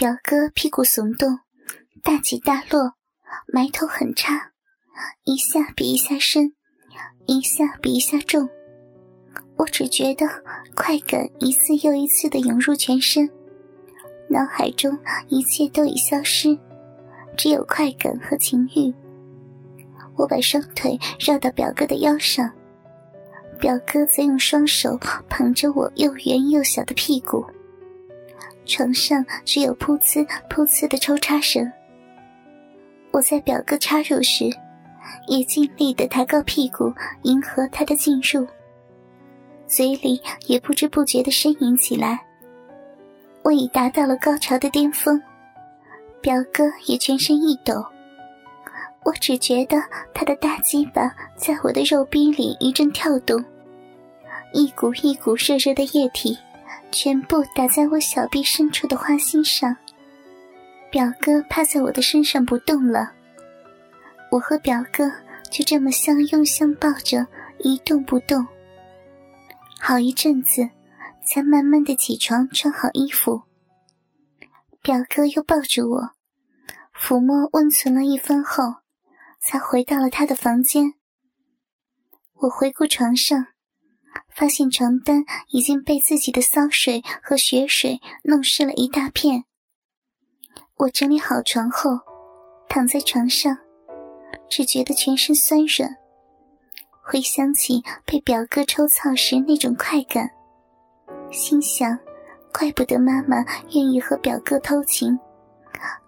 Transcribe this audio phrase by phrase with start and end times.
[0.00, 1.40] 表哥屁股耸动，
[2.02, 2.94] 大起大落，
[3.52, 4.52] 埋头很差，
[5.24, 6.54] 一下比一下深，
[7.26, 8.48] 一下比一下重。
[9.58, 10.24] 我只觉得
[10.74, 13.28] 快感一次又一次的涌入全身，
[14.30, 16.58] 脑海中一切都已消失，
[17.36, 18.94] 只有快感和情欲。
[20.16, 22.50] 我把双腿绕到表哥的腰上，
[23.58, 24.98] 表哥则用双手
[25.28, 27.44] 捧着我又圆又小的屁股。
[28.70, 31.70] 床上只有噗呲噗呲的抽插声。
[33.10, 34.48] 我在表哥插入时，
[35.26, 38.46] 也尽力的抬高屁股迎合他的进入，
[39.66, 42.20] 嘴里也不知不觉的呻吟起来。
[43.42, 45.20] 我已达到了高潮的巅峰，
[46.20, 47.84] 表哥也全身一抖。
[49.02, 49.76] 我只觉得
[50.14, 53.42] 他的大鸡巴在我的肉壁里一阵跳动，
[54.52, 56.38] 一股一股热热的液体。
[56.92, 59.76] 全部打在我小臂深处的花心上。
[60.90, 63.12] 表哥趴在我的身上不动了，
[64.30, 65.10] 我和表哥
[65.50, 67.26] 就这么相拥相抱着
[67.58, 68.46] 一动不动。
[69.78, 70.68] 好一阵子，
[71.24, 73.42] 才慢慢的起床穿好衣服。
[74.82, 76.10] 表哥又抱住我，
[76.94, 78.64] 抚摸温存了一番后，
[79.40, 80.94] 才回到了他的房间。
[82.34, 83.46] 我回顾床上。
[84.34, 89.44] 发现床单已经被自己的骚水和血水弄湿了一大片。
[90.76, 91.90] 我整理好床后，
[92.68, 93.58] 躺在床上，
[94.48, 95.96] 只觉得全身酸软。
[97.02, 100.30] 回想起被表哥抽操时那种快感，
[101.30, 101.98] 心想：
[102.52, 105.18] 怪不得妈妈愿意和表哥偷情，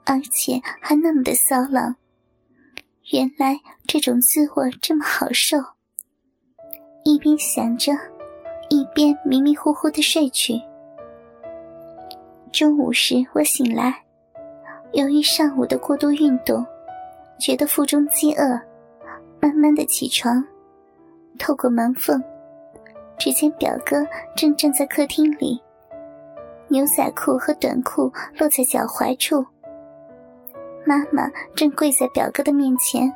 [0.05, 1.97] 而且还那么的骚浪。
[3.13, 5.59] 原来这种滋味这么好受。
[7.05, 7.93] 一边想着，
[8.69, 10.55] 一边迷迷糊糊的睡去。
[12.53, 13.95] 中午时我醒来，
[14.93, 16.65] 由于上午的过度运动，
[17.41, 18.61] 觉得腹中饥饿，
[19.41, 20.45] 慢慢的起床，
[21.39, 22.23] 透过门缝，
[23.19, 25.61] 只见表哥正站在客厅里，
[26.69, 29.45] 牛仔裤和短裤落在脚踝处，
[30.85, 33.13] 妈妈正跪在表哥的面前，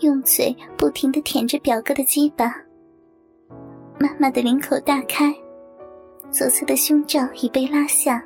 [0.00, 2.63] 用嘴不停的舔着表哥的鸡巴。
[3.98, 5.34] 妈妈的领口大开，
[6.30, 8.22] 左侧的胸罩已被拉下，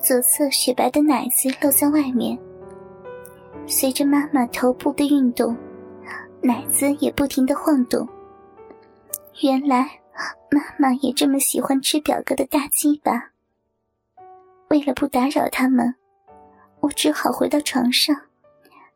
[0.00, 2.38] 左侧雪白的奶子露在外面。
[3.66, 5.56] 随着妈妈头部的运动，
[6.40, 8.06] 奶子也不停的晃动。
[9.40, 10.00] 原来
[10.50, 13.30] 妈妈也这么喜欢吃表哥的大鸡巴。
[14.68, 15.94] 为了不打扰他们，
[16.80, 18.14] 我只好回到床上，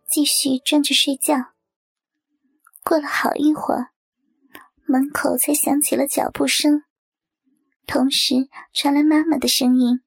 [0.06, 1.37] 继续装着睡觉。
[2.84, 3.89] 过了好一会儿。
[4.89, 6.85] 门口才响起了脚步声，
[7.87, 10.01] 同时传来妈妈的声音：“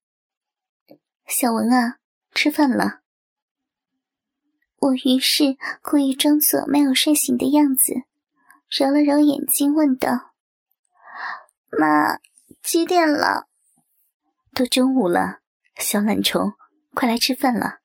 [1.28, 1.98] 小文啊，
[2.32, 3.00] 吃饭了。”
[4.80, 8.04] 我于是故意装作没有睡醒的样子，
[8.70, 10.32] 揉了揉眼睛，问道
[11.78, 12.18] ：“妈，
[12.62, 13.48] 几点了
[14.54, 15.40] ？”“都中午了，
[15.76, 16.54] 小懒虫，
[16.94, 17.80] 快来吃饭了。”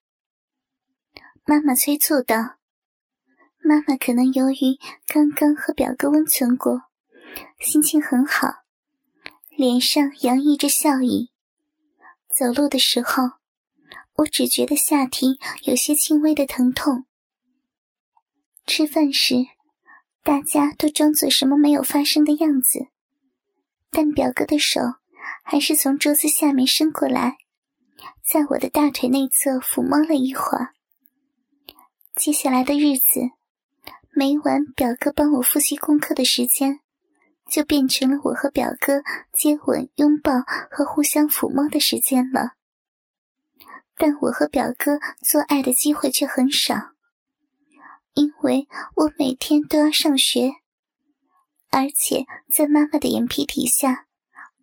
[1.46, 2.56] 妈妈催促道。
[3.68, 4.78] 妈妈可能由于
[5.08, 6.84] 刚刚和表哥温存过，
[7.60, 8.64] 心情很好，
[9.58, 11.32] 脸上洋溢着笑意。
[12.30, 13.24] 走路的时候，
[14.18, 17.06] 我只觉得下体有些轻微的疼痛。
[18.68, 19.48] 吃饭时，
[20.22, 22.90] 大家都装作什么没有发生的样子，
[23.90, 24.80] 但表哥的手
[25.44, 27.38] 还是从桌子下面伸过来，
[28.24, 30.76] 在我的大腿内侧抚摸了一会儿。
[32.16, 33.32] 接下来的日子。
[34.18, 36.80] 每晚表哥帮我复习功课的时间，
[37.52, 39.04] 就变成了我和表哥
[39.34, 40.32] 接吻、拥抱
[40.72, 42.52] 和互相抚摸的时间了。
[43.98, 46.94] 但我和表哥做爱的机会却很少，
[48.14, 50.54] 因为我每天都要上学，
[51.70, 54.08] 而且在妈妈的眼皮底下，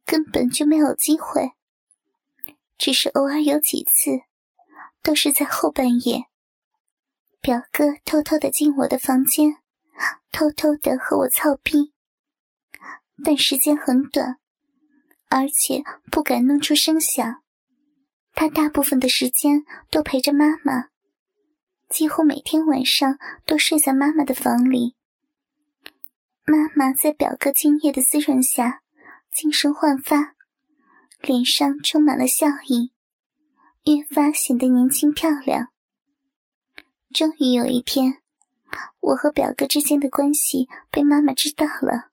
[0.06, 1.52] 根本就没有机会。
[2.78, 4.22] 只是偶尔有几次，
[5.02, 6.24] 都是在后半夜。
[7.42, 9.56] 表哥偷偷的进我的房间，
[10.30, 11.92] 偷偷的和我操逼，
[13.24, 14.38] 但时间很短，
[15.28, 17.42] 而且不敢弄出声响。
[18.32, 20.90] 他大部分的时间都陪着妈妈，
[21.90, 24.94] 几乎每天晚上都睡在妈妈的房里。
[26.44, 28.82] 妈妈在表哥精液的滋润下，
[29.32, 30.36] 精神焕发，
[31.20, 32.92] 脸上充满了笑意，
[33.82, 35.72] 越发显得年轻漂亮。
[37.12, 38.22] 终于有一天，
[39.00, 42.10] 我和表哥之间的关系被妈妈知道了。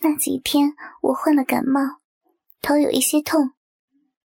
[0.00, 2.00] 那几天我患了感冒，
[2.60, 3.52] 头有一些痛，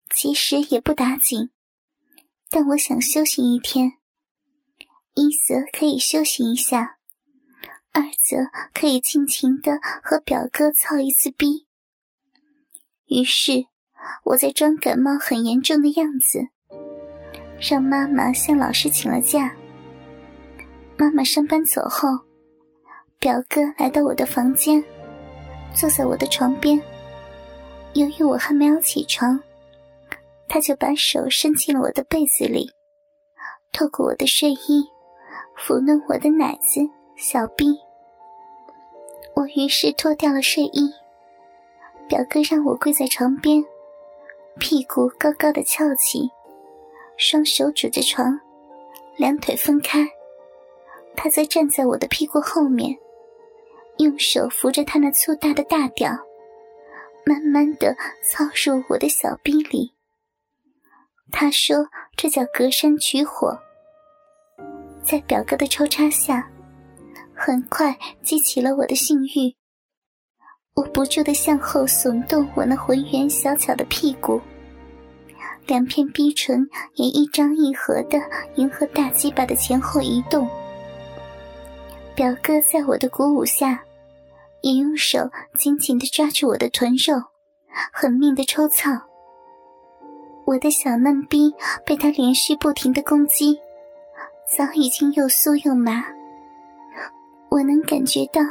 [0.10, 1.52] 其实也不打紧，
[2.50, 3.94] 但我想休息一天。
[5.16, 6.98] 一则可以休息一下，
[7.92, 11.68] 二则可以尽情的和表哥操一次逼。
[13.06, 13.68] 于是，
[14.24, 16.48] 我在装感冒很严重的样子，
[17.66, 19.56] 让妈妈向老师请了假。
[20.98, 22.10] 妈妈上班走后，
[23.20, 24.84] 表哥来到我的房间，
[25.74, 26.82] 坐在我的床边。
[27.94, 29.40] 由于我还没有起床，
[30.50, 32.70] 他就把手伸进了我的被子里，
[33.72, 34.90] 透过我的睡衣。
[35.56, 36.82] 抚弄我的奶子、
[37.16, 37.78] 小臂，
[39.36, 40.92] 我于是脱掉了睡衣。
[42.10, 43.64] 表哥让我跪在床边，
[44.60, 46.28] 屁股高高的翘起，
[47.18, 48.40] 双手拄着床，
[49.18, 50.08] 两腿分开。
[51.16, 52.98] 他则站在我的屁股后面，
[53.98, 56.12] 用手扶着他那粗大的大屌，
[57.26, 59.94] 慢慢的操入我的小臂里。
[61.32, 61.88] 他说
[62.18, 63.58] ：“这叫隔山取火。”
[65.04, 66.50] 在表哥的抽插下，
[67.36, 69.56] 很快激起了我的性欲。
[70.76, 74.42] 我不住的向后耸动我那浑圆小巧的屁股，
[75.66, 78.20] 两片逼唇也一张一合的
[78.56, 80.48] 迎合大鸡巴的前后移动。
[82.16, 83.84] 表哥在我的鼓舞下，
[84.62, 87.16] 也用手紧紧的抓住我的臀肉，
[87.92, 88.92] 狠命的抽操。
[90.46, 91.54] 我的小嫩逼
[91.86, 93.60] 被他连续不停的攻击。
[94.56, 96.04] 早已经又酥又麻，
[97.50, 98.42] 我能感觉到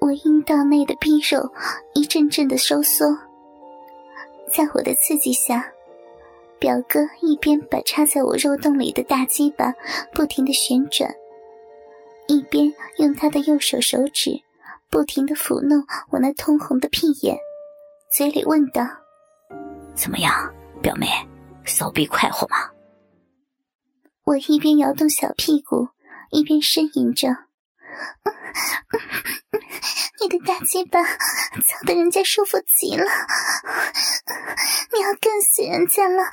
[0.00, 1.52] 我阴道内的逼肉
[1.94, 3.16] 一阵阵的收缩。
[4.50, 5.70] 在我的刺激下，
[6.58, 9.72] 表哥一边把插在我肉洞里的大鸡巴
[10.12, 11.14] 不停的旋转，
[12.26, 14.32] 一边用他的右手手指
[14.90, 17.38] 不停的抚弄我那通红的屁眼，
[18.10, 18.84] 嘴里问道
[19.94, 20.32] ：“怎么样，
[20.82, 21.06] 表妹，
[21.64, 22.56] 骚逼快活吗？”
[24.24, 25.88] 我一边摇动小屁股，
[26.30, 27.28] 一边呻吟着
[30.20, 31.02] ：“你的大鸡巴
[31.64, 33.06] 操的人家舒服极了，
[34.92, 36.24] 你要干死人家了。”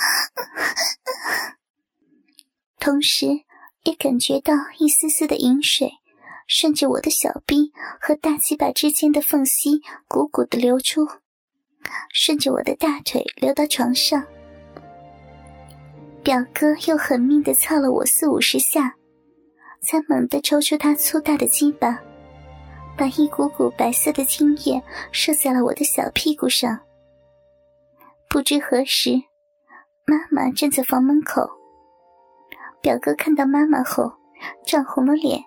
[2.80, 3.28] 同时，
[3.84, 5.92] 也感觉到一丝丝的饮水
[6.48, 11.07] 顺着我的小臂和大鸡巴之间的缝隙汩汩的流出，
[12.13, 14.24] 顺着我的大腿流到床上。
[16.24, 18.96] 表哥又狠命的操了我四五十下，
[19.81, 22.00] 才猛地抽出他粗大的鸡巴，
[22.98, 24.81] 把一股股白色的精液
[25.12, 26.80] 射在了我的小屁股上。
[28.36, 29.12] 不知何时，
[30.06, 31.50] 妈妈站在房门口。
[32.82, 34.12] 表哥看到妈妈后，
[34.66, 35.42] 涨红了脸，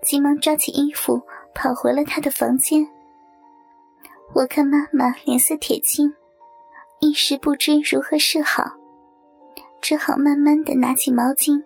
[0.00, 1.20] 急忙抓起衣服
[1.54, 2.88] 跑回了他的房间。
[4.34, 6.14] 我看妈妈脸色铁青，
[7.00, 8.64] 一时不知如何是好。
[9.82, 11.62] 只好慢慢的拿起毛巾，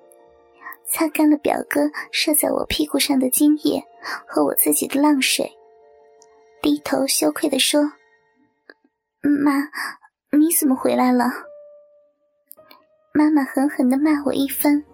[0.89, 3.81] 擦干了表哥射在我屁股上的精液
[4.27, 5.56] 和我自己的浪水，
[6.61, 7.93] 低头羞愧的说
[9.23, 9.71] ：“妈，
[10.38, 11.26] 你怎么回来了？”
[13.14, 14.84] 妈妈狠狠的骂我一番，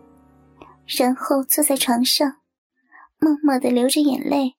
[0.86, 2.40] 然后坐在床上，
[3.18, 4.56] 默默的流着眼泪。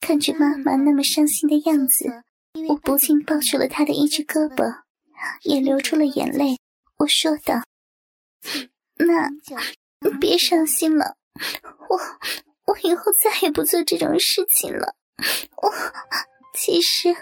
[0.00, 2.24] 看着妈妈那么伤心的样子，
[2.68, 4.82] 我不禁抱住了她的一只胳膊，
[5.42, 6.58] 也流出了眼泪。
[6.98, 7.62] 我说道
[8.96, 9.28] ：“那
[10.18, 11.16] 别伤心了，
[11.88, 11.98] 我
[12.66, 14.94] 我以后再也不做这种事情了。
[15.62, 15.72] 我
[16.54, 17.14] 其实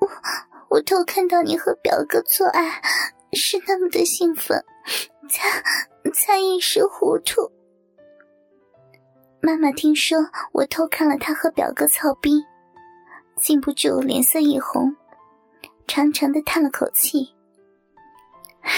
[0.00, 0.08] 我
[0.68, 2.80] 我偷看到你和表哥做爱
[3.32, 4.64] 是那么的兴奋，
[5.28, 5.48] 才
[6.12, 7.50] 才一时糊涂。”
[9.40, 10.18] 妈妈听说
[10.52, 12.44] 我偷看了他和表哥操逼，
[13.36, 14.94] 禁不住脸色一红，
[15.86, 17.34] 长长的叹了口气，
[18.62, 18.72] 唉。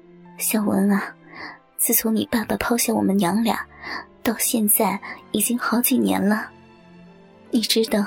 [0.36, 1.14] 小文啊，
[1.76, 3.66] 自从你爸爸抛下我们娘俩，
[4.22, 4.98] 到现在
[5.32, 6.50] 已经好几年了。
[7.50, 8.04] 你知道，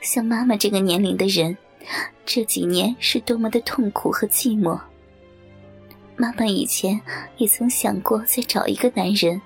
[0.00, 1.56] 像妈妈这个年龄的人，
[2.24, 4.78] 这几年是多么的痛苦和寂寞。
[6.16, 7.00] 妈妈以前
[7.38, 9.40] 也曾想过再找一个男人，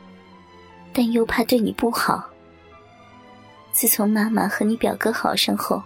[0.93, 2.29] 但又怕对你不好。
[3.73, 5.83] 自从妈妈和你表哥好上后，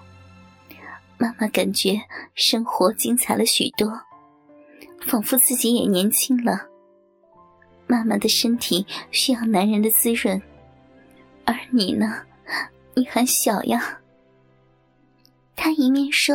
[1.16, 2.00] 妈妈感觉
[2.34, 4.00] 生活精彩了许多。
[5.06, 6.66] 仿佛自己也年轻了。
[7.86, 10.42] 妈妈的身体需要男人的滋润，
[11.44, 12.22] 而你呢？
[12.94, 13.98] 你还小呀。
[15.68, 16.34] 他一面说，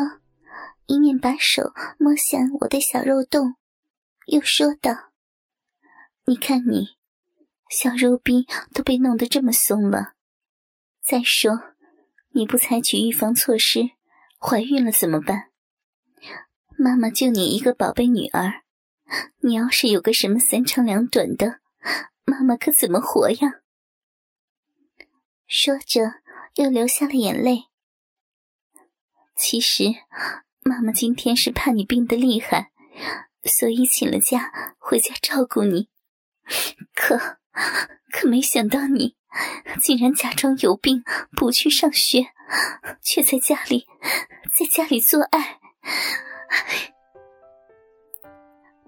[0.86, 3.56] 一面把手摸向我的小肉洞，
[4.28, 5.12] 又说道
[6.26, 6.90] ：“你看你，
[7.68, 10.14] 小肉逼都被弄得这么松了。
[11.02, 11.74] 再说，
[12.34, 13.90] 你不采取预防措施，
[14.38, 15.50] 怀孕了怎么办？”
[16.78, 18.62] 妈妈就你一个宝贝女儿，
[19.40, 21.60] 你要是有个什么三长两短的，
[22.24, 23.62] 妈妈可怎么活呀？
[25.48, 26.22] 说着，
[26.54, 27.73] 又流下了眼泪。
[29.36, 29.86] 其实，
[30.64, 32.72] 妈妈今天是怕你病得厉害，
[33.44, 35.90] 所以请了假回家照顾你。
[36.96, 37.18] 可，
[38.12, 39.16] 可没想到你
[39.82, 41.04] 竟然假装有病，
[41.36, 42.28] 不去上学，
[43.02, 43.88] 却在家里，
[44.58, 45.60] 在家里做爱。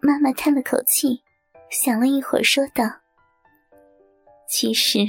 [0.01, 1.23] 妈妈叹了口气，
[1.69, 3.01] 想了一会儿，说道
[4.47, 4.99] ：“其实，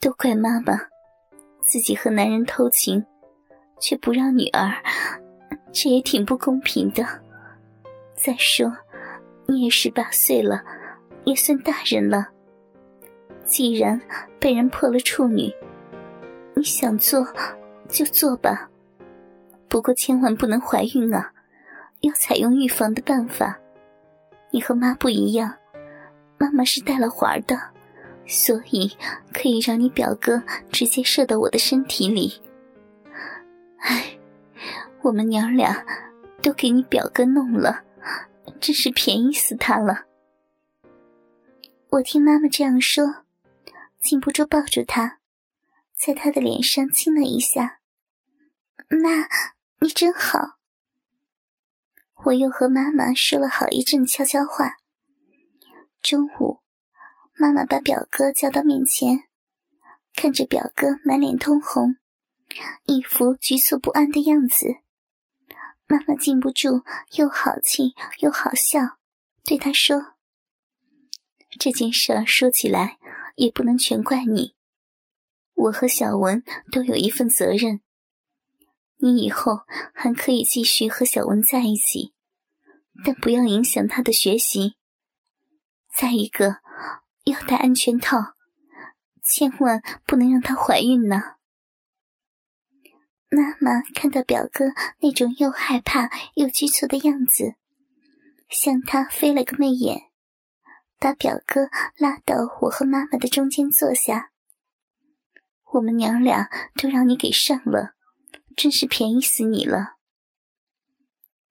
[0.00, 0.78] 都怪妈妈，
[1.66, 3.04] 自己和男人偷情，
[3.80, 4.72] 却不让女儿，
[5.72, 7.04] 这也挺不公平的。
[8.14, 8.76] 再说，
[9.46, 10.62] 你也十八岁了，
[11.24, 12.28] 也算大人了。
[13.44, 14.00] 既然
[14.38, 15.52] 被人破了处女，
[16.54, 17.26] 你想做
[17.88, 18.68] 就做吧，
[19.68, 21.32] 不过千万不能怀孕啊！”
[22.02, 23.58] 要采用预防的办法。
[24.52, 25.52] 你和妈不一样，
[26.38, 27.58] 妈妈是带了环的，
[28.24, 28.92] 所以
[29.32, 32.40] 可以让你表哥直接射到我的身体里。
[33.78, 34.18] 唉，
[35.02, 35.84] 我们娘俩
[36.42, 37.84] 都给你表哥弄了，
[38.60, 40.06] 真是便宜死他了。
[41.90, 43.24] 我听妈妈这样说，
[43.98, 45.18] 禁不住抱住他，
[45.96, 47.80] 在他的脸上亲了一下。
[48.88, 49.28] 妈，
[49.80, 50.58] 你真好。
[52.24, 54.78] 我又和妈妈说了好一阵悄悄话。
[56.02, 56.60] 中午，
[57.38, 59.24] 妈妈把表哥叫到面前，
[60.14, 61.96] 看着表哥满脸通红，
[62.84, 64.66] 一副局促不安的样子，
[65.86, 66.82] 妈妈禁不住
[67.16, 68.98] 又好气又好笑，
[69.44, 70.14] 对他说
[71.58, 72.98] ：“这件事儿说起来
[73.36, 74.54] 也不能全怪你，
[75.54, 77.80] 我和小文都有一份责任。”
[79.00, 79.60] 你以后
[79.94, 82.14] 还可以继续和小文在一起，
[83.04, 84.74] 但不要影响他的学习。
[85.96, 86.56] 再一个，
[87.24, 88.34] 要戴安全套，
[89.22, 91.37] 千万不能让她怀孕呢。
[93.28, 94.66] 妈妈看到表哥
[95.00, 97.54] 那种又害怕又局促的样子，
[98.48, 100.10] 向他飞了个媚眼，
[100.98, 104.30] 把表哥拉到我和妈妈的中间坐下。
[105.72, 106.48] 我们娘俩
[106.80, 107.94] 都让你给上了。
[108.56, 109.98] 真是便宜死你了！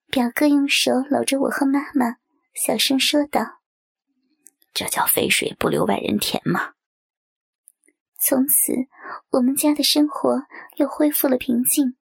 [0.07, 2.17] 表哥用手搂着我和妈妈，
[2.53, 3.61] 小声说道
[4.75, 6.73] ：“这叫肥水不流外人田嘛。”
[8.19, 8.73] 从此，
[9.31, 10.43] 我们家的生活
[10.77, 11.96] 又恢复了平静。